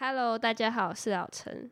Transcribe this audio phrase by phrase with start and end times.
[0.00, 1.68] Hello，大家好，我是老陈。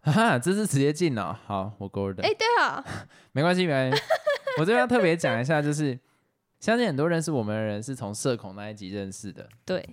[0.00, 1.38] 哈哈，这是直接进了。
[1.46, 2.22] 好，我 Gordon。
[2.22, 2.82] 哎，对哦，
[3.30, 4.02] 没关系，没关系。
[4.58, 5.96] 我这边要特别讲一下，就是
[6.58, 9.48] 相信很多认识我们的人是从社恐那一集认识的。
[9.64, 9.88] 对。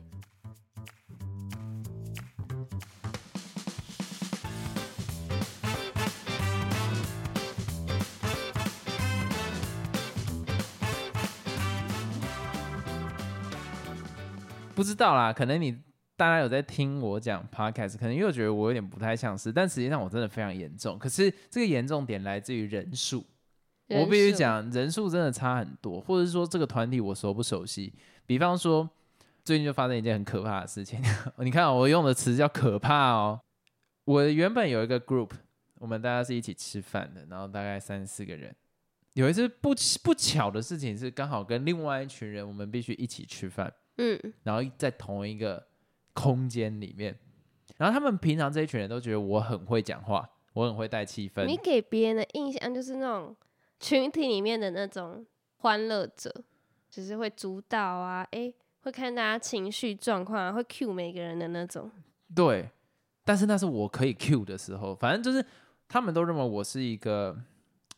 [14.73, 15.79] 不知道啦，可能你
[16.18, 20.97] 大家有在听我讲 podcast，可能又觉得我有点不太像是，但实际上我真的非常严重。
[20.97, 23.25] 可是这个严重点来自于人数，
[23.89, 27.93] 我必须讲人数真的差很多，或者是说这个团体我熟不熟悉？
[28.25, 28.89] 比方说
[29.43, 31.01] 最近就发生一件很可怕的事情，
[31.39, 33.41] 你看我用的词叫可怕哦。
[34.05, 35.31] 我原本有一个 group，
[35.80, 38.55] 我们大家是一起吃饭的，然后大概三四个人。
[39.13, 43.73] 有一次不不巧的事情是，刚好跟另外一群人，我们必须一起吃饭。
[43.97, 45.66] 嗯，然后在同一个
[46.16, 47.16] 空间里面，
[47.75, 51.45] 然后他们平常这一群人都觉得我很会讲话，我很会带气氛。
[51.45, 53.35] 你给别人的印象就是那种
[53.80, 55.25] 群体里面的那种
[55.58, 56.33] 欢乐者，
[56.89, 61.91] 就是会主导啊，哎，会看大家情绪状况，会 cue 每个人的那种。
[62.33, 62.69] 对，
[63.25, 65.45] 但是那是我可以 cue 的时候，反正就是
[65.89, 67.38] 他们都认为我是一个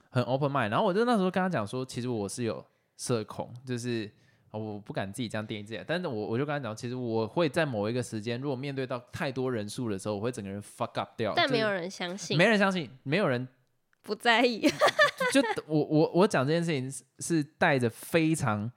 [0.09, 2.65] 很 open mind，然后我就那时候跟他讲说，其实我是有
[2.97, 4.11] 社恐，就是。
[4.57, 11.33] 我不敢自己这样定义自己，但是我我就跟他讲，其实我会在某一个时间，如果面对到太多人数的时候，我会整个人 fuck up 掉。
[11.35, 13.47] 但没有人相信，没人相信，没有人
[14.01, 14.67] 不在意。
[15.31, 18.71] 就我我我讲这件事情是带着非常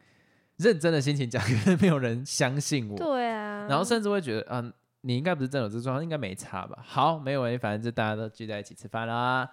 [0.56, 2.96] 认真的心情讲， 可是没有人相信我。
[2.96, 6.82] 对啊，然后甚至会觉得，嗯，你应该不是真有这状况，应该没差吧？
[6.84, 9.48] 好，没有问题，反正就大家都聚在一起吃饭啦。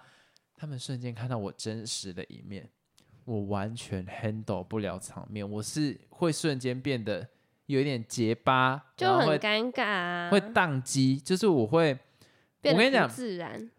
[0.56, 2.68] 他们瞬间看到我真实的一面。
[3.28, 7.28] 我完全 handle 不了场面，我是会瞬间变得
[7.66, 11.18] 有一点结巴，就很尴尬，会宕机。
[11.18, 11.92] 就是我会，
[12.62, 13.70] 我跟你讲，自然。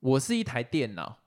[0.00, 1.18] 我是一台电脑，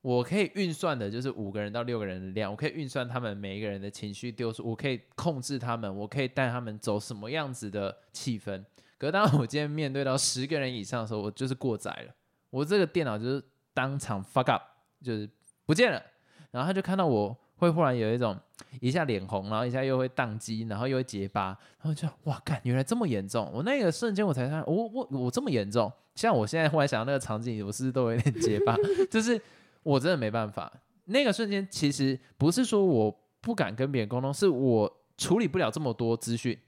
[0.00, 8.64] 我可以运算的就是五个人到六个人的量，我可以运算他们每一个人的情绪丢出，我可以控制他们，我可以带他们走什么样子的气氛。
[8.98, 12.14] 可是当我今天面对到十个人以上的时候，我就是过载了，
[12.50, 13.40] 我这个电脑就是
[13.72, 14.62] 当场 fuck up，
[15.00, 15.30] 就是
[15.64, 16.02] 不见了。
[16.50, 18.36] 然后他就看到我会忽然有一种
[18.80, 23.50] 一下脸红，然后一下又会宕机，然后又会结巴，然后就哇干，原来这么严重！
[23.52, 25.92] 我那个瞬间我才看，我我我这么严重。
[26.14, 28.76] 像我现在忽然想到那个场景，我是不是都有点结巴？
[29.10, 29.40] 就是
[29.82, 30.70] 我真的没办法。
[31.06, 36.58] 那个瞬间其实不是说我不敢跟别人沟通，是我处理不了这么多资讯。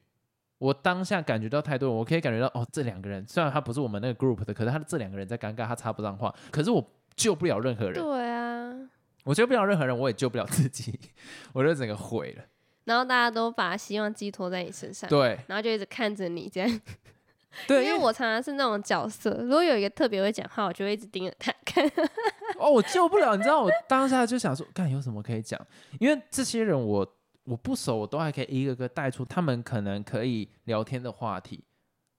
[0.59, 6.83] 我当下感觉到太多，我可以感觉到哦，这两个人虽然他不是我们那个 group 的，可是他的这两个人在尴尬，他插不上话，可是我
[7.17, 7.95] 救不了任何人。
[7.95, 8.32] 对。
[9.25, 10.99] 我救不了任何人，我也救不了自己，
[11.53, 12.45] 我就整个毁了。
[12.85, 16.81] 然后大家都把希望寄托在你身上，对，然后就一直看着你这样。
[17.69, 21.87] 对，因为我常常是那种角色，如果有一个特别会讲话，我就会一直盯着他看。
[22.59, 25.61] 哦，我救不了，你知道，我当下就想说，看有什么可以讲，
[26.01, 27.07] 因为这些人我
[27.45, 31.63] 我不熟，我都还可以一个个带出他们可能可以聊天的话题。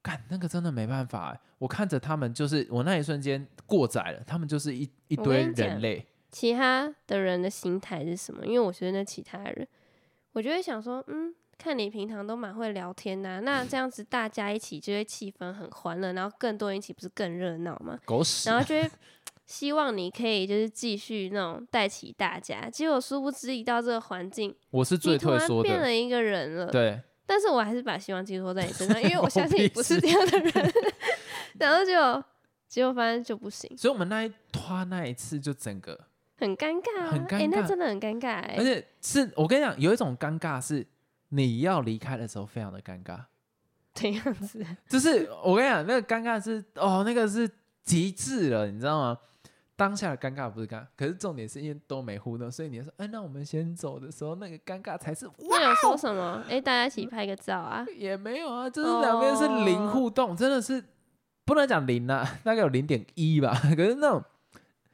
[0.01, 6.05] 干那个真的没办法，我看着他们，就是我那一瞬间过载了，他们就是一一堆人类。
[6.33, 8.43] 其他的人的心态是什么？
[8.43, 9.67] 因为我觉得那其他人，
[10.31, 17.99] 我就会想说，嗯，看你平常都蛮会聊天呐，那这样子大家一起就会气氛很欢乐，然后更多人一起不是更热闹吗？
[18.03, 18.49] 狗屎！
[18.49, 18.89] 然后就会
[19.45, 26.65] 希望你可以就是继续那种带起大家，结果殊不知一到这个环境，我是最退缩的，变了一个人了。
[26.65, 30.73] 对，但是我还是把希望寄托在你身上， 因为我相信你不是这样的人。
[31.59, 32.23] 然后就
[32.67, 36.07] 结果发现就不行，所以我们那一拖那一次就整个。
[36.37, 38.43] 很尴尬，很尴尬，那真的很尴尬。
[38.57, 40.85] 而且是我跟你讲，有一种尴尬是
[41.29, 43.19] 你要离开的时候非常的尴尬。
[43.93, 47.49] 这样子， 就是我跟你讲，那个尴尬是哦，那个是
[47.83, 49.17] 极致了，你知道吗？
[49.75, 55.29] 当下的尴尬不是尴，可是重点是因为都没互动，所以你说，哎，那我们先走的时候，那个尴尬才是。
[55.37, 56.43] 那有说什么？
[56.49, 57.85] 哎，大家一起拍个照啊？
[57.95, 60.83] 也没有啊，就是两边是零互动，真的是
[61.45, 63.51] 不能讲零啊， 大概有零点一吧。
[63.75, 64.23] 可是那种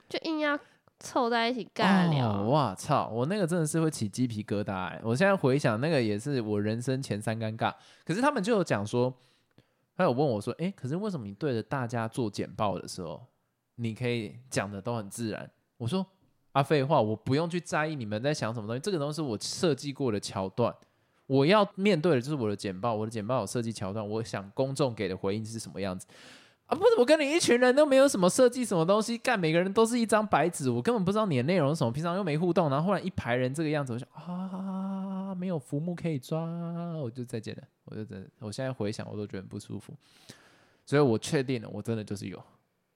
[0.10, 0.60] 就硬要。
[1.00, 3.08] 凑在一起尬聊，哇操！
[3.08, 5.00] 我那个真的是会起鸡皮疙瘩哎！
[5.02, 7.74] 我现在回想，那个也是我人生前三尴尬。
[8.06, 9.14] 可是他们就有讲说，
[9.96, 13.26] 他有问我说：“哎，可是为什么你对着大家做简报的时候，
[13.76, 16.06] 你可以讲的都很自然？”我说
[16.52, 20.76] ：“啊，废话，我不用去在意你们在想什么东西，这个东西是我设计过的桥段，
[21.28, 26.06] 我要面对的就是我的简报，我的简报有设计桥段，我想公众给的回应是什么样子。”
[26.70, 36.40] 啊，不是我跟你一群人都没有什么设计什么东西干，每个人都是一张白纸，我根本不知道你的内容是什么，平常又没互动，然后忽然一排人这个样子，我想啊，没有浮木可以抓，
[36.98, 39.94] 我就再见了，我就真，我现在回想我都觉得很不舒服，
[40.86, 42.40] 所以我确定了，我真的就是有。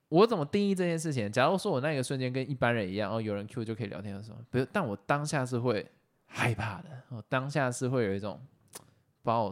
[0.10, 1.32] 我怎么定义这件事情？
[1.32, 5.84] 假如说我那个瞬间跟一般人一样，哦，有人 Q 就可以聊天的时候，不是，但我当下是会
[6.28, 8.40] 害怕的，我当下是会有一种
[9.24, 9.52] 把我，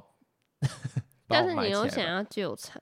[1.25, 2.79] 把但是你又想要救场，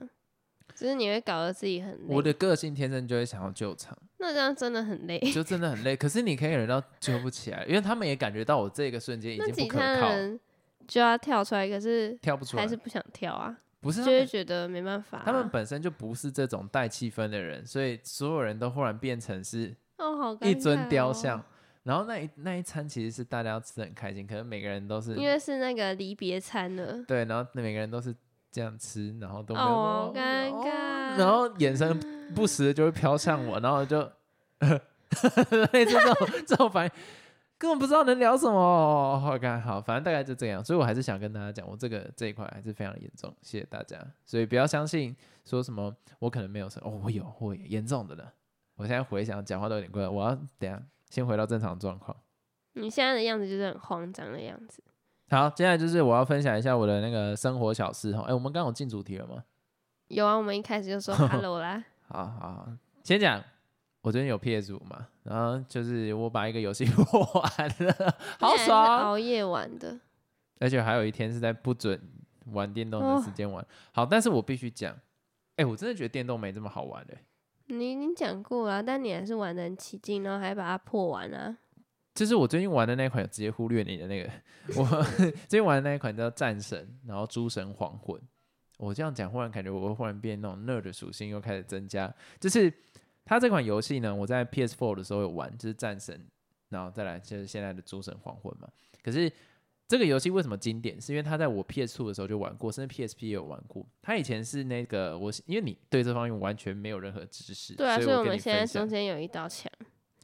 [0.80, 2.06] 就是你会搞得自己很累。
[2.08, 5.20] 我的个性天生就会想要救场，那这样真的很累。
[5.20, 5.94] 就真的很累。
[5.94, 10.40] 可是你可以忍到救不起来，因为他们也感觉到我这个瞬间已经不可靠，人
[10.88, 12.70] 就要跳出来，可是跳不出来还。
[12.70, 21.44] 是不想跳啊，不是就会，觉得没办法啊、他们本身就不是这种带气氛的人，所以所有人都忽然变成是哦，好尴一尊雕像。
[21.84, 27.04] 然后那一那一餐其实是大家要吃的很开心，可能每个人都是因为是那个离别餐了。
[27.08, 28.16] 对，然后每个人都是
[28.51, 31.18] 这样吃，然后都没有哦，尴么尬。
[31.18, 32.00] 然后眼神
[32.36, 34.01] 不时的就会飘向我，然后就
[35.72, 36.92] 类似这种这种反应，
[37.57, 39.19] 根本不知道能聊什么。
[39.19, 40.63] 好，看好，反正大概就这样。
[40.63, 43.98] 所以我还是想跟大家讲，我这个这一块还是非常严重，谢谢大家。
[44.25, 48.24] 所以不要相信说什么我可能没有什么，哦，我有，我有严重的呢。
[48.75, 52.16] 我现在回想讲话都有点怪，我要等下先回到正常状况。
[52.74, 54.81] 你现在的样子就是很慌张的样子。
[55.30, 58.24] 好，接下来就是我要分享一下我的那个生活小事哈。
[58.28, 59.44] 哎，我们刚刚有进主题了吗？
[60.08, 61.84] 有啊，我们一开始就说 hello 啦。
[62.08, 62.70] 好好好，
[63.04, 63.40] 先讲，
[64.02, 70.00] 我最近有 PS 五嘛，然后就是我把一个游戏 破完了，好爽，熬夜玩的。
[70.60, 72.02] 而且还有一天是在不准
[72.52, 73.64] 玩电动的时间玩。
[73.94, 74.96] 好，但是我必须讲，
[75.58, 77.20] 哎、我真的觉得电动没这么好玩嘞、
[77.68, 81.56] 你已经讲过了啊，但你还是玩的很起劲，然后还把它破完啊。
[82.19, 84.30] 就是我最近玩的那一款，直接忽略你的那个，
[84.75, 88.19] 我最近玩的那一款叫《战神》，然后《诸神黄昏》。
[88.77, 92.13] 我这样讲，忽然感觉我会忽然变那种 nerd 属性又开始增加。
[92.38, 92.69] 就是
[93.24, 96.13] 它这款游戏呢，我在 PS4 的时候有玩，就是《战神》，
[96.68, 98.68] 然后再来就是现在的《诸神黄昏》嘛。
[99.01, 99.31] 可是
[99.88, 101.00] 这个游戏为什么经典？
[101.00, 103.88] 是因为它在我 PS2 的时候就玩过，甚至 PSP 也有玩过。
[104.01, 109.71] 它以前是那个我，因为你对这方面完全没有任何知识，对啊，所以我们现在中间有一道墙。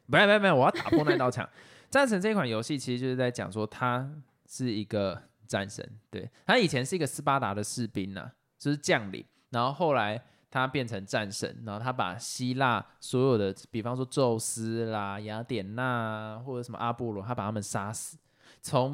[0.07, 1.49] 没有没有没有，我要打破那道墙。
[1.95, 4.05] 战神这款游戏其实就是在讲说，他
[4.49, 10.21] 是一个战神，对他以前是一个斯巴达的士兵呐、就是将领，然后后来
[10.51, 18.17] 他变成战神，然后他把希腊所有的，比方说宙斯啦、雅典娜或者什么阿波罗，他把他们杀死。
[18.61, 18.93] 从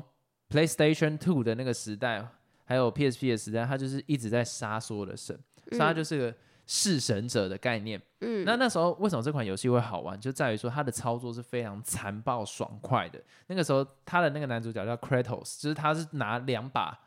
[0.51, 2.23] PlayStation Two 的那个时代，
[2.65, 5.35] 还有 PSP 的时代，他就是一直在杀所有的神，
[5.69, 6.37] 所以他就是个
[6.73, 8.01] 弑神者的概念。
[8.21, 13.21] 嗯，那那时候为什么这款游戏会好玩，就在于说它的操作是非常残暴爽快的。
[13.47, 16.97] 那个时候他的那个男主角叫 Kratos，就是他是拿两把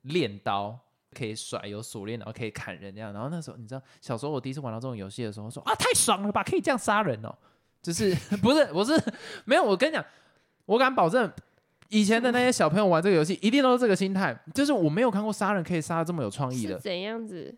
[0.00, 0.76] 链刀
[1.14, 3.12] 可以甩，有锁链，然后可以砍人这样。
[3.12, 7.32] 然后那时候你知道，小时候我第一次玩到这种游戏的时候，说啊太爽了吧，可以这样杀人哦。
[7.80, 9.00] 就是 不是我是
[9.44, 10.04] 没有，我跟你讲，
[10.66, 11.30] 我敢保证。
[11.88, 16.78] 以前的那些小朋友玩这个游戏，一定都是这个心态，就是我没有看过杀人可以杀的这么有创意的。
[16.78, 17.54] 怎样子？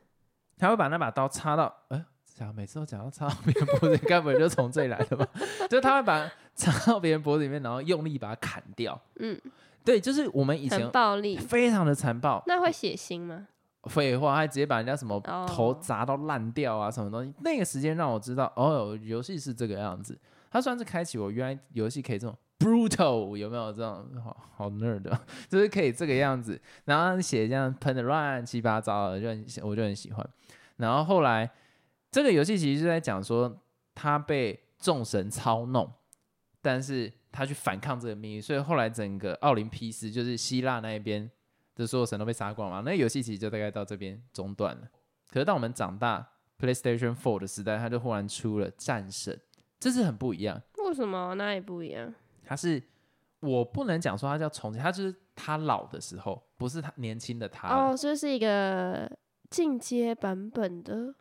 [0.64, 5.28] 他会把那把刀插到，呃，讲每次都讲到插到别人脖子里，该不会就从这里来的吧？
[5.68, 6.26] 就他会把
[6.56, 8.98] 插到别人脖子里面，然后用力把它砍掉。
[9.16, 9.38] 嗯，
[9.84, 11.36] 对，就是我们以前暴力。
[11.36, 12.42] 非常的残暴。
[12.46, 13.46] 那会血腥吗？
[13.90, 17.30] 废话，还直接把人家什么哦头砸到烂掉啊，什么东西？
[17.42, 20.18] 那个时间让我知道，哦，游戏是这个样子。
[20.50, 25.02] 它算是开启我原来游戏可以这种 brutal，有没有这种好好 nerd，
[25.48, 30.28] 就是可以这个样子，然后写这样喷的乱七八糟的，就很我就很喜欢。
[30.76, 31.50] 然后后来
[32.10, 33.60] 这个游戏其实是在讲说
[33.94, 35.92] 他被众神操弄，
[36.62, 41.30] 但是他去反抗这个命运，所以后来整个奥林匹斯就是希腊那一边
[41.74, 44.82] 的所有神都被杀光嘛，那游戏其实就大概到这边中断了。
[45.30, 46.24] 可是当我们长大
[46.60, 49.38] ，PlayStation 4的时代，他就忽然出了战神，
[49.80, 50.62] 这是很不一样。
[50.86, 52.14] 为什么那也不一样？
[52.44, 52.82] 它是
[53.40, 57.68] 我不能讲说它叫重启，它就是他老的时候，不是他年轻的他。
[57.68, 59.10] 哦，这是一个
[59.50, 61.14] 进阶版本的。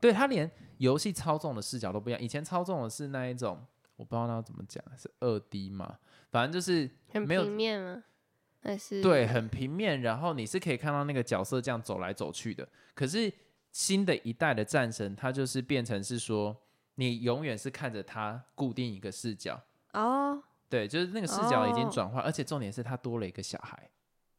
[0.00, 3.64] 对他连游戏操纵的视角都不一样，以前操纵的是那一种，
[3.96, 5.98] 我不知道那怎么讲，是二 D 嘛，
[6.30, 8.04] 反正就是很没有平面吗？
[8.62, 12.68] 还是对，很平面，然后你是可以看到那个角色这样走来走去的。
[12.94, 13.32] 可是
[13.70, 16.56] 新的一代的战神，它就是变成是说，
[16.96, 19.60] 你永远是看着他固定一个视角，
[19.92, 23.90] 哦，对，就是那个视角已经哦转换，而且重点是他多了一个小孩，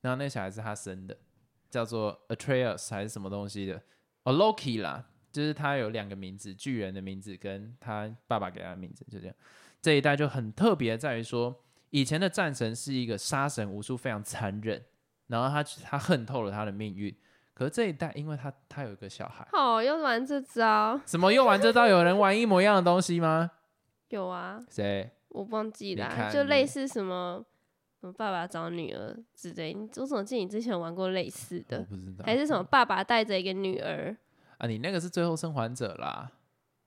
[0.02, 1.18] 然后那个小孩是他生的，
[1.70, 3.82] 叫做 Atreus 还是什么东西的，
[4.24, 9.36] 哦 Loki 啦，就是他有两个名字，巨人的名字跟他爸爸给他的名字，就这样。
[9.82, 14.84] 这一代就很特别，在于说以前的战神是一个杀神无数，非常残忍，
[15.28, 17.16] 然后他他恨透了他的命运。
[17.54, 21.88] 可是这一代，因为他他有一个小孩，哦，又玩这招，什么又玩这招？
[21.88, 23.52] 有人玩一模一样的东西吗？
[24.10, 25.12] 有啊，谁？
[25.30, 27.44] 我忘记啦，就类似什么
[28.00, 29.74] 什么爸爸找女儿之类。
[29.74, 31.82] 你我怎么记得你之前玩过类似我的？
[31.84, 34.16] 不知道，还是什么爸爸带着一个女儿？
[34.58, 36.32] 啊，你那个是最后生还者啦。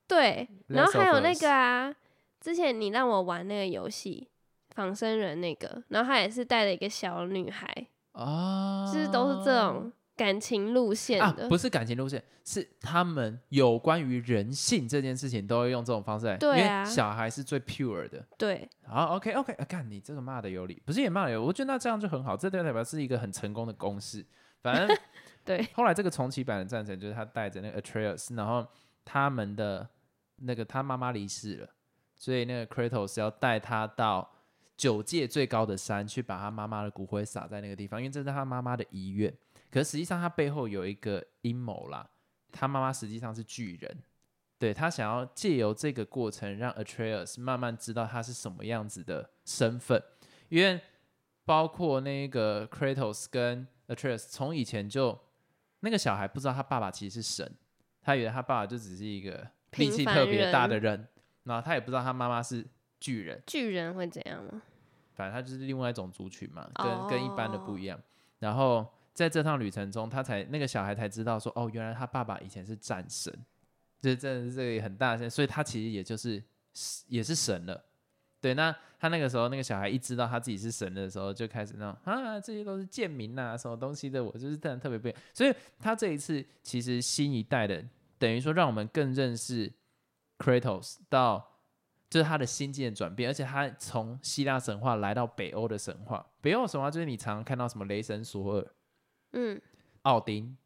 [0.06, 1.94] 对，然后还有那个啊，
[2.40, 4.28] 之前你让我玩那个游戏
[4.74, 7.66] 仿生人那个，然后他也是带了一个小女孩，
[8.12, 18.24] 啊，就是都是这种感情路线啊，，不是感情路线，是他们有关于人性这件事情都会用这种方式来，对啊因为小孩是最 pure 的。
[18.36, 24.24] 对，好，OK OK，啊，干你这个骂的有理，不是也骂的有理，我觉得那这样就很好，这对代表是一个很成功的公式。
[24.60, 24.96] 反正
[25.44, 28.64] 对，后来这个重启版的战神就是他带着那个 Atreus，然后
[29.04, 29.88] 他们的
[30.36, 31.68] 那个他妈妈离世了，
[32.14, 34.30] 所以那个 Kratos 要带他到
[34.76, 39.32] 九界最高的山去把他妈妈的骨灰撒在那个地方，因为这是他妈妈的遗愿。
[39.72, 42.08] 可是实际上他背后有一个阴谋啦，
[42.52, 44.02] 他妈妈实际上是巨人。
[44.58, 50.00] 对他想要借由这个过程，让 Atreus 慢慢知道他是什么样子的身份，
[50.50, 50.80] 因为
[51.44, 55.18] 包括那个 Kratos 跟 Atreus 从以前就
[55.80, 57.52] 那个小孩不知道他爸爸其实是神，
[58.02, 61.08] 他以为他爸爸就只是一个力气特别大的人人，
[61.42, 62.64] 然后他也不知道他妈妈是
[63.00, 64.62] 巨人，巨人会怎样吗？
[65.14, 68.00] 反正他就是另外一种族群嘛，跟、跟一般的不哦一样。
[68.38, 73.32] 然后在这趟旅程中，他才那个小孩才知道说，哦，原来他爸爸以前是战神，
[74.00, 76.42] 这真的是这个很大的，所以他其实也就是
[77.08, 77.84] 也是神了。
[78.40, 85.08] 对，那他那个时候那个小孩一知道他自己是神的时候，就开始那种啊，这些都是贱民呐、什么东西的，我就是这样特别不。
[85.32, 87.84] 所以他这一次其实新一代的，
[88.18, 89.72] 等于说让我们更认识
[90.38, 91.60] Kratos 到
[92.10, 96.26] 就是他的心境的转变，而且他从希腊神话来到北欧的神话。
[96.40, 98.66] 北欧神话就是你常常看到什么雷神索尔、
[99.32, 99.60] 嗯，
[100.02, 100.56] 奥丁，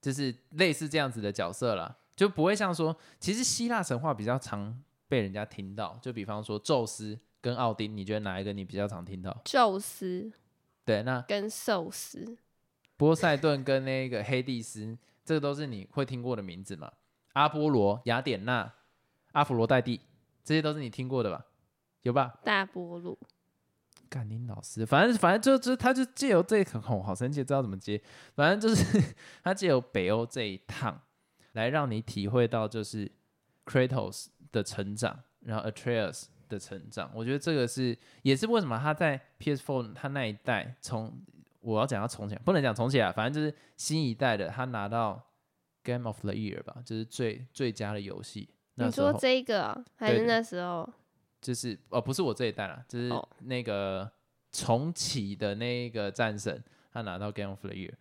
[0.00, 9.40] 就是类似这样子的角色啦，就不会像说，其实希腊神话比较常被人家听到，就比方说宙斯跟奥丁，你觉得哪一个你比较常听到？
[9.44, 10.32] 宙斯
[10.84, 12.36] 对，那跟寿司，
[12.96, 16.92] 波塞顿跟那个黑帝斯，这个都是你会听过的名字嘛？
[17.32, 18.72] 阿波罗、雅典娜、
[19.32, 20.00] 阿佛罗代蒂，
[20.42, 21.44] 这些都是你听过的吧？
[22.02, 22.38] 有吧？
[22.44, 23.18] 大波路，
[24.08, 28.00] 干林老师，反正反正就就他就借由这一口，好神奇，知道怎么接。
[28.34, 31.00] 反正就是他借由北欧这一趟，
[31.52, 33.10] 来让你体会到就是
[33.64, 37.10] Kratos 的成长，然后 Atreus 的成长。
[37.14, 41.20] 我觉得这个是也是为什么他在 PS4 他那一代从
[41.60, 45.20] 我要讲他重启，不能讲重启啊，反正就是新一代的他拿到
[45.82, 48.48] Game of the Year 吧，就是最最佳的游戏。
[48.74, 50.88] 你说这个哦还是那时候？
[51.46, 54.10] 就是哦，不是我这一代啦，就是哦那个
[54.50, 56.60] 重启的那个战神，
[56.92, 57.92] 他拿到 Game of the Year。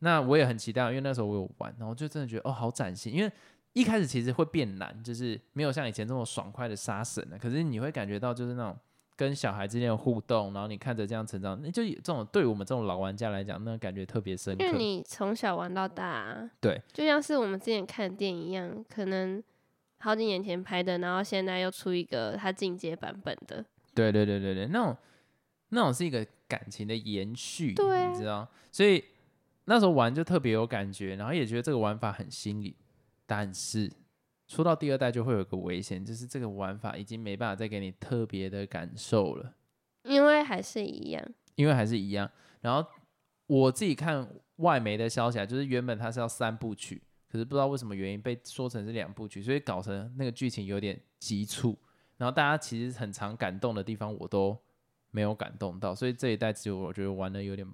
[0.00, 3.14] 那我也很期待，因为那时候我有玩，然后就真的觉得哦，好崭新。
[3.14, 3.30] 因为
[3.74, 7.38] 一开始其实会变难，就是没有像以前这么爽快的杀神了。
[7.38, 8.76] 可是你会感觉到就是那种
[9.14, 14.76] 跟小孩之间的互动，然后你看着这样成长，那就这种对我们这种老玩家来讲，那个感觉特别深刻因为。
[14.76, 19.40] 你从小玩到大、啊，对，就像是我们之前看电影一样，可能
[20.00, 23.64] 好几年前拍的，然后现在又出一个它进阶版本的，
[23.94, 24.96] 对对对对对，那种
[25.68, 29.04] 那种是一个感情的延续，对啊你知道，所以
[29.66, 32.74] 那时候玩就特别有感觉，然后也觉得这个玩法很新颖。
[33.26, 33.88] 但是
[34.48, 39.54] 出到第二代就会有个危险，就是这个玩法已经没办法再给你特别的感受了，
[40.02, 42.28] 因为还是一样，因为还是一样。
[42.62, 42.84] 然后
[43.46, 51.78] 我自己看外媒的消息啊，就是原本它是要三部曲，可是不知道为什么原因被说成是两部曲，所以搞成那个剧情有点急促。
[52.16, 54.56] 然后大家其实很常感动的地方，我都
[55.10, 57.66] 没有感动到，所以这一代其实我觉得玩的有点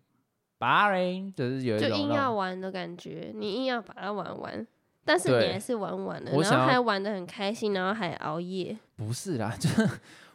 [0.58, 4.66] boring，就是有一就硬种那种要玩的感觉，你硬要把它玩完，
[5.04, 9.82] 但是你还是玩完了，然后还玩的很开心，然后还熬夜，不是啦， 就是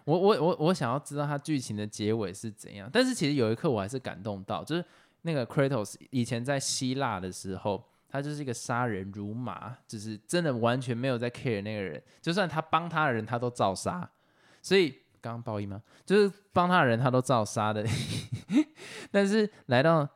[0.03, 4.83] 我我我我想要知道它剧情的结尾是怎样，但是其实有一刻我还是感动到，就是
[5.21, 7.81] 那个 Kratos 以前在希腊的时候，
[8.12, 14.08] 他就是一个杀人如麻，就是真的完全没有在 care 那个人，就算他帮他的人他都照杀，
[14.62, 14.89] 所以
[15.22, 15.82] 刚刚报应吗？
[16.06, 17.86] 就是帮他的人他都照杀的，
[19.12, 20.08] 但是来到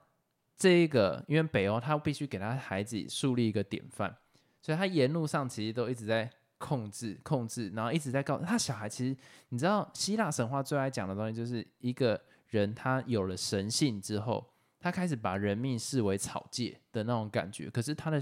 [0.58, 4.14] 这一个，因为北欧他必须给他孩子树立一个典范，
[4.62, 8.90] 所以他沿路上其实都一直在控制、控制，然后一直在告诉他小孩。
[8.90, 9.16] 其实
[9.50, 14.46] 你知道，希腊神话最爱讲的东西，就是一个人他有了神性之后，
[14.86, 17.68] 他开始把人命视为草芥的那种感觉。
[17.72, 18.22] 可是他的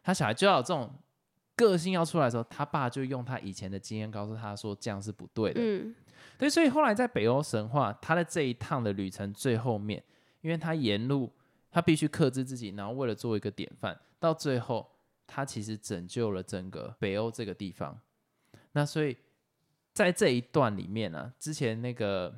[0.00, 0.88] 他小孩就要有这种
[1.56, 5.60] 个性要出来的时候，他爸就用他以前的经验告诉他说，这样是不对的。
[5.60, 5.92] 嗯，
[6.38, 10.00] 对，所以后来在北欧神话，他的这一趟的旅程最后面，
[10.40, 11.32] 因为他沿路
[11.68, 14.88] 他必须克制自己，然后为了做一个典范，到最后
[15.26, 17.98] 他其实拯救了整个北欧这个地方。
[18.70, 19.16] 那所以
[19.92, 22.32] 在这一段里面呢、之前那个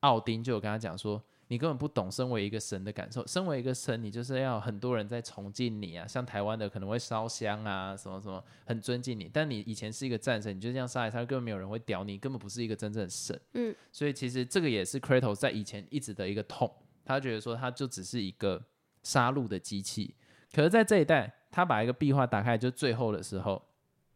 [0.00, 3.26] 奥丁就有跟他讲说，你根本不懂身为一个神的感受。
[3.26, 9.30] 身为一个神，你就是要很多人在崇敬你啊，像台湾的可能会烧香啊，什么什么，很尊敬你。
[9.32, 13.38] 但你以前是一个战神，你就这样杀来杀去，根本没有人会屌你，根本不是一个真正的神。
[13.54, 16.72] 嗯，所以其实这个也是 Kratos 在以前一直的一个痛，
[17.04, 18.62] 他觉得说他就只是一个
[19.02, 20.14] 杀戮的机器。
[20.52, 23.62] 可是，在这一代，他把一个壁画打开，就最后的时候，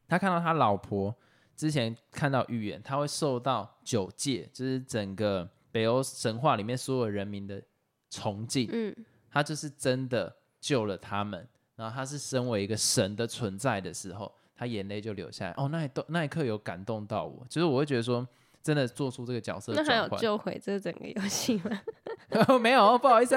[0.09, 1.15] 他看到他老婆
[1.55, 7.63] 之前看到预言，他会受到九界，就是整个北欧神话里面所有人民的
[8.11, 8.69] 崇敬。
[8.73, 8.95] 嗯，
[9.31, 11.47] 他就是真的救了他们，
[11.77, 15.55] 然后他是身为一个神的存在的时候，他眼泪就流下来。
[15.57, 18.27] 哦，那一动那一刻有感动到我，就是我会觉得说，
[18.63, 20.09] 真的做出这个角色那还有。
[20.19, 21.81] 救回这整个游戏吗？
[22.61, 23.35] 没有，不好意思，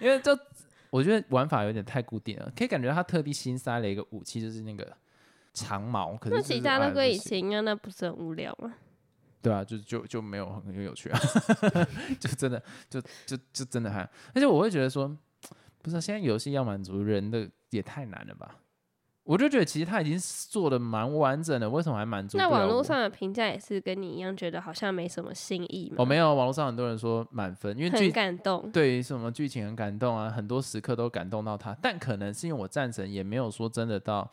[0.00, 0.36] 因为就
[0.90, 4.96] 我觉得玩法有点太固定了，可以感觉他特地新塞了一个武器，就是那个
[5.54, 6.16] 长矛。
[6.16, 8.74] 可是那其他都跟以前一样，那不是很无聊吗？
[9.42, 11.18] 对啊，就就就没有很有趣啊，
[12.20, 14.00] 就真的就就就真的还，
[14.34, 15.08] 而且我会觉得说，
[15.82, 18.56] 不是、啊、现在游戏要满足人的也太难了吧？
[19.24, 20.18] 我就觉得其实他已经
[20.48, 25.96] 做的蛮完整的，为什么还满足那网络上的评价也是跟你一样，觉得好像没什么新意嘛。
[25.98, 28.68] 哦没有，网络上很多人说满分，因为很剧感动。
[28.72, 34.28] 对于什么剧情很感动啊，很多时刻都感动到他，但可能是因为我战神也没有说真的到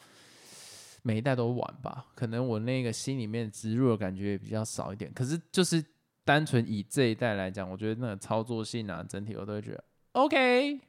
[1.02, 5.12] 每一代都玩吧，可能我那个心里面植入的感觉也比较少一点。
[5.14, 5.84] 可是就是
[6.26, 10.80] 单纯以这一代来讲，我觉得那个操作性啊，整体我都会觉得 OK，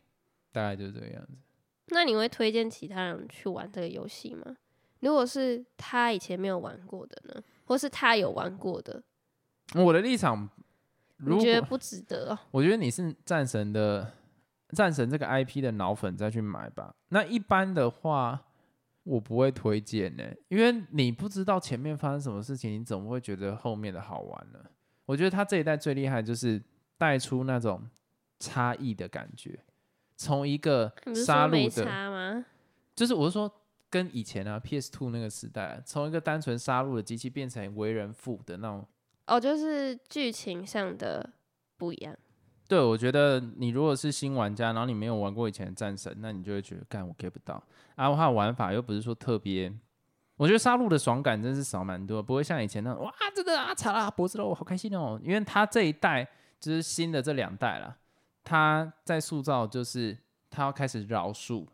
[0.53, 1.33] 大概就是这个样子。
[1.91, 4.57] 那你会推荐其他人去玩这个游戏吗？
[5.01, 9.01] 如果是他以前没有玩过的呢，或是他有玩过的，
[9.75, 10.51] 我的立场，
[11.19, 12.39] 你觉得不值得哦？
[12.51, 14.13] 我觉得你是战神的
[14.71, 16.95] 战神这个 IP 的脑粉再去买吧。
[17.11, 18.48] 那一般的话，
[19.09, 24.59] 我不会推荐呢、因为你不知道前面发生什么事情，你怎么会觉得后面的好玩呢？
[25.07, 26.63] 我觉得他这一代最厉害就是
[26.97, 27.89] 带出那种
[28.39, 29.59] 差异的感觉，
[30.17, 32.45] 从一个杀戮的，吗？
[32.95, 33.51] 就是我是说。
[33.91, 38.87] 跟以前啊，PS Two 那个时代啊、从一个单纯杀戮的机器变成为人父的那种
[39.25, 41.27] 哦，就是剧情上的
[41.79, 42.15] 不一样。
[42.69, 47.55] 对，我觉得你如果是新玩家，然后你没有玩过以前的战神，那你就会觉得，干我 get 不到。
[47.97, 49.73] 啊，它的玩法又不是说特别，
[50.37, 55.19] 我觉得杀戮的爽感真是少蛮多，不会像以前那种哇，真的啊，查啦脖子肉，好开心哦。
[55.25, 56.29] 因为它这一代
[56.61, 57.97] 就是新的这两代了，
[58.45, 60.15] 他在塑造就是
[60.51, 61.67] 他要开始饶恕，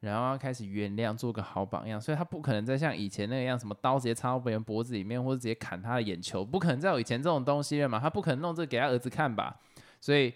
[0.00, 9.60] 然后要开始原谅，做个好榜样，所以他不可能再像以前那个样，什么刀直接插到别人脖子里面，或者直接砍他的眼球，不可能再有以前这种东西了嘛，他不可能弄这个给他儿子看吧。
[10.02, 10.34] 所以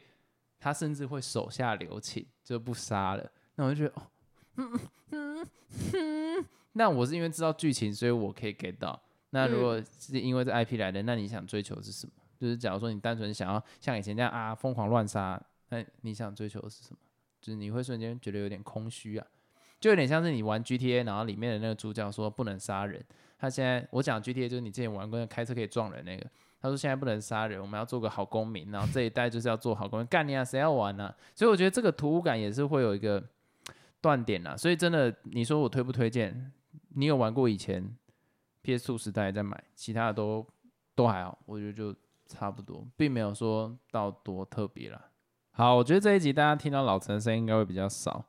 [0.61, 3.33] 他甚至会手下留情，就不杀了。
[3.57, 4.07] 那我就觉得，哦，
[4.55, 5.46] 嗯嗯
[5.92, 9.02] 嗯，那我是因为知道剧情，所以我可以 get 到。
[9.31, 12.12] 那如果是因为这 IP 来的，那你想追求的是什么？
[12.38, 16.98] 就是假如说你单纯想要像以前那样啊疯狂乱杀，那你想追求的是什么？
[17.40, 19.26] 就是你会瞬间觉得有点空虚啊，
[19.81, 23.05] 就有点像是你玩 GTA，然后里面的那个主角说不能杀人，
[23.38, 31.16] 他现在我讲 GTA 就是你之前玩过那开车可以撞人那个，他说现在不能杀人，我们要做个好公民，然后这一代就是要做好公民，干你啊，谁要玩呢、啊？
[31.35, 33.23] 所以我觉得这个突兀感也是会有一个
[34.01, 34.57] 断点啦。
[34.57, 36.53] 所以真的，你说我推不推荐？
[36.95, 37.95] 你有玩过以前
[38.62, 40.47] PS 2时代再买，其他的都
[40.95, 41.95] 都还好，我觉得就
[42.27, 45.01] 差不多，并没有说到多特别啦。
[45.53, 48.25] 好，我觉得这一集大家听到老陈的声音应该会比较少，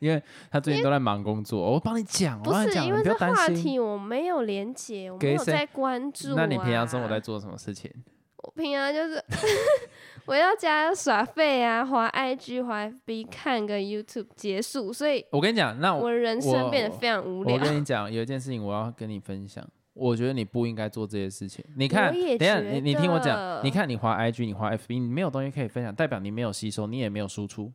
[0.00, 1.72] 因为他最近都在忙工作。
[1.72, 3.56] 我帮你讲，我不是帮你讲，因为这你不要担心。
[3.56, 6.34] 话题我没有连接，我没有在关注、啊。
[6.36, 7.20] 那你平常生活在？
[7.20, 7.90] 做什么事情？
[8.42, 9.22] 我平常就是
[10.24, 17.66] 我要加耍废啊，滑 IG、滑 FB，看个 YouTube 结束，所以我跟你讲，那我人生我变得非常无聊我聊。
[17.68, 19.62] 跟你讲，有一件事情我要跟你分享。
[19.92, 21.62] 我觉得你不应该做这些事情。
[21.76, 27.70] 你看，等下你你听我讲，你看你滑 IG，你滑 FB，你没有东西可以分享，代表你没有吸收，你也没有输出。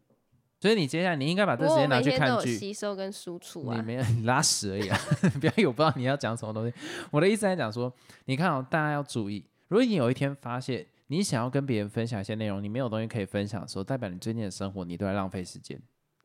[0.66, 2.58] 所以你接下来你应该把这时间拿去看剧。
[2.58, 3.76] 吸收跟输出啊。
[3.76, 4.98] 你没有你拉屎而已啊！
[5.40, 6.74] 不要以为我不知道你要讲什么东西。
[7.12, 7.94] 我的意思在讲说，
[8.26, 15.80] 你看哦，大家要注意，如果你有一天发现你想要跟别人分享一些内容，你没有东西可以分享的时候，代表你最近的生活你都在浪费时间。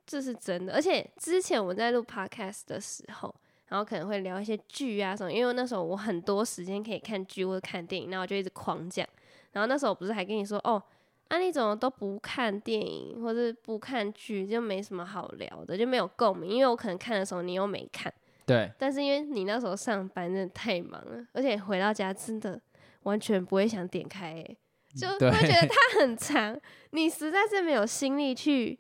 [0.07, 3.35] 这是真的，而且之前我们在录 podcast 的时候，
[3.67, 9.07] 然后可能会聊一些剧啊什么，因为那时候我很多时间可以看剧或者看电影，那我就一直狂讲。
[9.53, 10.83] 然后那时候我不是还跟你说，哦，
[11.31, 18.13] 啊你怎么都不看电影或者不看剧，就没什么好聊的，就没有共鸣，因为我可能看的时候你又没看，
[18.45, 22.61] 对，但是因为你那时候上班真的太忙了，而且回到家真的
[23.05, 24.57] 完全不会想点开、欸，
[24.97, 28.77] 就对会觉得它很长，你实在是没有心力去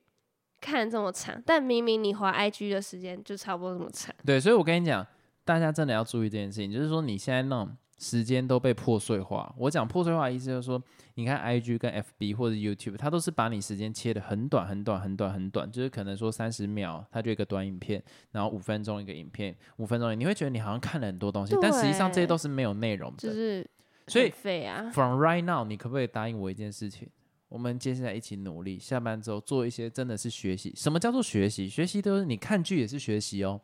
[0.60, 4.12] 看这么长，但明明你滑 IG 的时间就差不多这么长。
[4.26, 5.06] 对，所以我跟你讲，
[5.44, 9.54] 大家真的要注意这件事情，就是说你现在那种时间都被破碎化。
[9.56, 10.82] 我讲破碎化的意思就是说，
[11.14, 23.16] 你看 I G 跟 F B 或者 YouTube，它都是把你时间切的很短很短很短很短，就是可能说三十秒，它就一个短影片，然后五分钟一个影片，五分钟你会觉得你好像看了很多东西，但实际上这些都是没有内容的。
[23.18, 23.68] 就是
[24.06, 27.06] 所以啊，From right now，你可不可以答应我一件事情？
[27.50, 30.72] 我们接下来一起努力，下班之后做一些真的是学习。
[30.74, 31.68] 什么叫做学习？
[31.68, 33.60] 学习都是你看剧也是学习哦。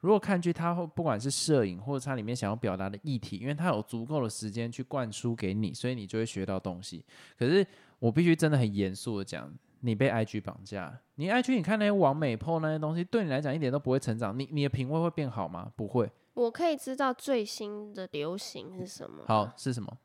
[0.00, 7.04] 如果看剧，它会不管是摄影或者它里面想要表达的议题，因为它有足够的时间去灌输给你，所以你就会学到东西。
[7.38, 7.66] 可是
[7.98, 14.38] 我必须真的很严肃的讲，你被 IG 绑架，你 IG 你看那些网美 PO 那些东西，对你来讲一点都不会成长。
[14.38, 15.72] 你你的品味会变好吗？
[15.74, 16.10] 不会。
[16.34, 19.24] 我可以知道最新的流行是什么？
[19.26, 19.98] 好是什么？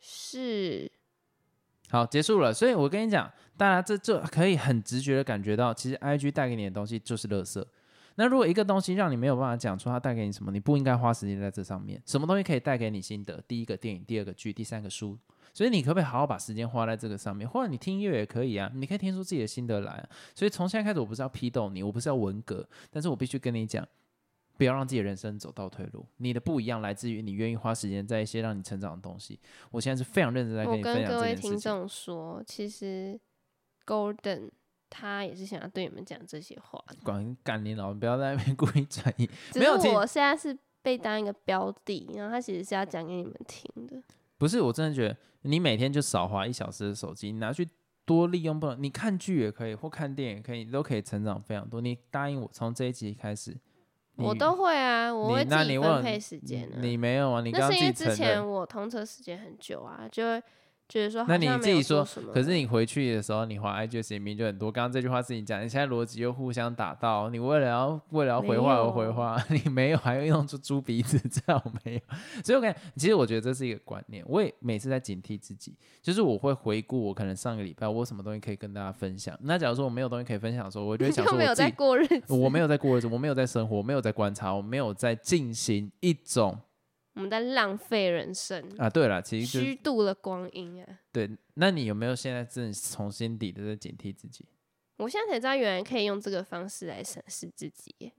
[0.00, 0.90] 是
[1.90, 2.52] 好，结束了。
[2.52, 7.64] 所以我跟你讲，大家这这可以很直觉的感觉到，其实 I G 带给你的东西就是垃圾。
[8.16, 12.00] 那如果一个东西让你没有办法讲出它带给你什么，你不应该花时间在这上面。
[12.06, 13.42] 什么东西可以带给你心得？
[13.48, 15.18] 第一个电影，第二个剧，第三个书。
[15.54, 17.46] 所以你可不可以好好把时间花在这个上面？
[17.48, 20.08] 或者你听音乐也可以啊，你可以听出自己的心得来、啊。
[20.34, 23.86] 所以从现在开始，我不是要批斗你，我不是要文革，但是我必须跟你讲，
[24.56, 26.06] 不要让自己的人生走倒退路。
[26.16, 29.38] 你的不一样来自于你愿意花时间在一些让你成长的东西。
[29.70, 31.50] 我现在是非常认真在跟我你分享跟各位这件事情。
[31.50, 33.20] 听众说，其实
[33.84, 34.50] Golden
[34.94, 39.26] 他也是想要对你们讲这些话，管干你老，不要在那边 故意转移。
[39.50, 44.02] 只没有我现在是被当一个标的，然后他其实是要讲给你们听的。
[44.36, 47.66] 不是，我真的觉得你每天就少花一小时的手机，你拿去
[48.04, 48.82] 多利用不能。
[48.82, 51.80] 你看剧也可以，或看电影也可以，你都可以成长非常多。
[51.80, 53.56] 你答应我，从这一集开始，
[54.16, 56.76] 我都会啊，我会那自己分配时间啊。
[56.80, 57.40] 你没有啊？
[57.40, 58.46] 你刚那是因为之前。
[58.46, 60.42] 我通车时间很久啊，就会
[60.92, 64.70] 觉得说那你自己说可是你回去的时候，你滑 IG 的时间明明就很多。
[64.70, 72.00] 刚刚这句话是你讲，你现在逻辑又互相打到，你为了要为了要回话而回话， 你没有，还要用出猪鼻子，这样我没有。
[72.44, 79.34] 所以我感觉，其实我觉得这是一个观念，我也每次在警惕自己，就是我会回顾我可能上个礼拜我有什么东西可以跟大家分享。
[79.40, 86.58] 那假如说我没有东西可以分享的时候，我就会你想就没有在过日子，我没有在过日子，我没有在生活，我没有在观察，我没有在进行一种
[87.14, 90.98] 我们在浪费人生，啊，对了，其实虚度了光阴啊。
[91.12, 91.30] 对。
[91.54, 94.46] 那你有没有现在真的从心底的在警惕自己？
[94.96, 98.12] 我现在才知道，原来可以用这个方式来审视自己。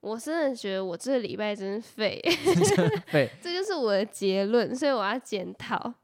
[0.00, 2.20] 我真的觉得我这个礼拜真是废，
[3.10, 5.94] 对， 这就是我的结论，所以我要检讨。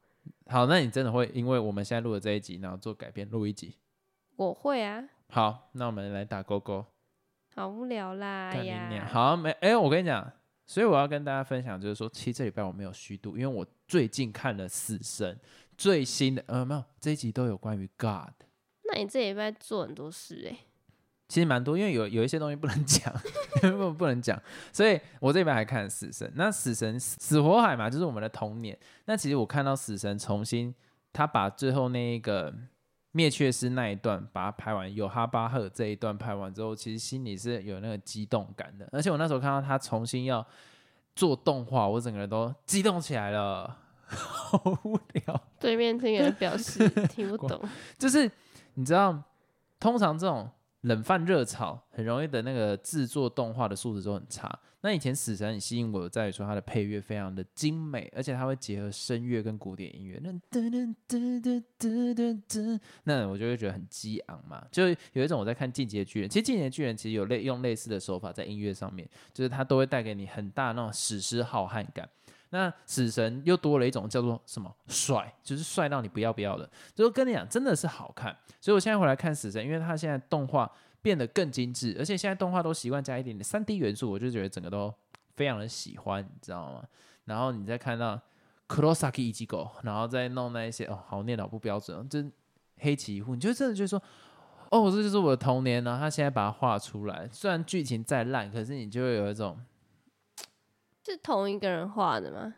[0.47, 3.77] 好，那你真的会因为我们现在录的这一集，然后做改变，录一集？
[4.37, 6.85] 我会啊，好，那我们来打勾勾。
[7.55, 9.09] 好无聊啦呀！
[9.09, 10.33] 好，没哎、我跟你讲，
[10.67, 15.35] 所以我要跟大家分享，就是说，其实这礼拜我没有虚度，因为我最近看了《死神》
[15.77, 18.33] 最新的，呃，没有这一集都有关于 God，
[18.85, 20.57] 那你这礼拜做很多事哎、
[21.29, 23.13] 其实蛮多，因为有有一些东西不能讲，
[23.61, 24.41] 不不能讲，
[24.73, 26.29] 所以我这边还看《死神》。
[26.35, 28.79] 那《死神》死火海嘛，就是我们的童年。
[29.07, 30.75] 那其实我看到《死神》重新，
[31.13, 32.55] 他把最后那一个
[33.17, 38.89] 灭却师那一段把它拍完，有哈巴赫这一段拍完之后，其实心里是有那个激动感的。
[38.91, 40.45] 而且我那时候看到他重新要
[41.15, 45.41] 做动画，我整个人都激动起来了， 好无聊。
[45.61, 47.63] 对面这个人表示听不懂，
[47.97, 48.29] 就是
[48.75, 49.17] 你知道，
[49.79, 50.51] 通常这种
[50.85, 54.59] 冷饭热炒很容易的那个制作动画的素质都很差。
[54.83, 64.63] 那以前《死神》很吸引我，在于说它的配乐非常的精美，而且它会结合声乐跟古典音乐，那噔噔噔噔噔噔噔，那我就会觉得很激昂嘛。
[64.71, 72.07] 就有一种我在看《进阶巨人》，其实《进阶巨人》其实有类用类似的手法在音乐上面，就是它都会带给你很大那种史诗浩瀚感。
[72.55, 76.71] 那死神又多了一种叫做什么帅，就是帅到你不要不要的。
[76.95, 78.35] 就是跟你讲，真的是好看。
[78.61, 80.71] 所以我现在回来看死神，因为它现在动画
[81.03, 84.95] 变得更精致，而且现在动画都习惯加一点点三 D 元素，我就觉得整个都
[85.35, 86.85] 非常的喜欢，你知道吗？
[87.25, 88.21] 然后你再看到
[88.69, 92.31] Kurosaki 一级狗，然后再弄那一些哦，好念老不标准哦，就是
[92.79, 94.01] 黑崎一护，你就真的觉得说。
[94.71, 99.57] 哦，这就是我的童年，然后他现在把它画出来，虽然剧情再烂，可是你就会有一种
[101.05, 102.55] 是同一个人画的吗？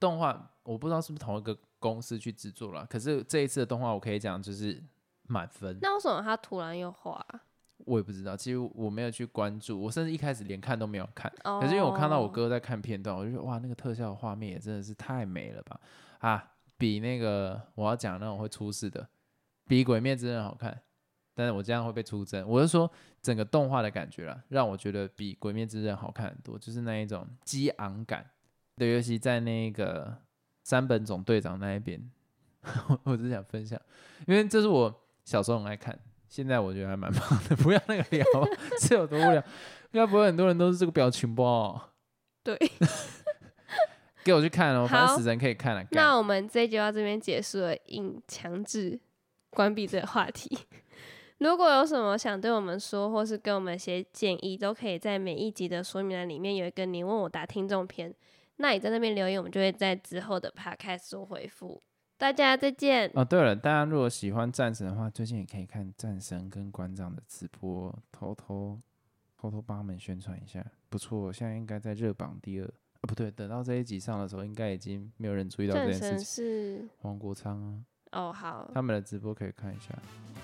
[0.00, 2.84] 动画，我不知道是不是同一个公司去制作了。
[2.86, 4.82] 可是这一次的动画，我可以讲就是
[5.28, 5.78] 满分。
[5.80, 7.40] 那为什么他突然又画啊？
[7.78, 11.30] 我也不知道，其实我没有去关注，我甚至一开始连看都没有看。
[11.44, 15.80] 哦可是因为我看到我哥在看片段，我就觉得哇，那个特效画面也真的是太美了吧！
[16.18, 19.06] 啊，比那个我要讲那种会出事的，
[19.66, 20.82] 比《鬼灭之刃》好看。
[21.34, 28.24] 但是我这样会被出征，我是说整个动画的感觉啦，让我觉得比《鬼灭之刃》好看很多，就是那一种激昂感。
[28.76, 30.16] 对，尤其在那个
[30.62, 32.10] 山本总队长那一边，
[33.04, 33.80] 我只想分享，
[34.26, 37.56] 因为这是我小时候很爱看，现在我觉得还蛮棒的。
[37.62, 38.24] 不要那个聊，
[38.80, 39.42] 是有多无聊？
[39.92, 41.90] 应该不会很多人都是这个表情吧？
[42.42, 42.58] 对，
[44.24, 45.80] 给我去看哦，反正死神可以看了。
[45.84, 49.00] 干那我们这一集到这边结束了，应强制
[49.50, 50.58] 关闭这个话题。
[51.44, 58.14] 如果有什么想对我们说，或是给我们一些建议，都可以在每一集的说明栏里面有一个“你问我答”听众篇。
[58.56, 61.82] 那你在那边留言，我们就会在之后的 podcast 做回复。
[62.16, 63.10] 大家再见。
[63.12, 68.80] 哦，对了，大家如果喜欢战神的话，最近也可以看战神跟馆长的直播，偷偷
[69.36, 72.64] 偷偷帮他们宣传一下，不错，现在应该在热榜第二。
[72.66, 76.46] 啊，不对，等到这一集上的时候，应该已经没有人注意到这战神件事情。
[76.46, 79.88] 是黄国昌啊，哦，好他们的直播可以看一下。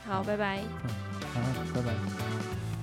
[0.04, 0.59] 好，拜拜。
[0.59, 1.40] 好，
[1.74, 2.80] 拜拜。